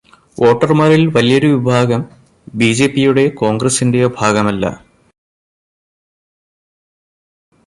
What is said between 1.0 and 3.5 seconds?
വലിയൊരു വിഭാഗം ബി.ജെ.പിയുടെയോ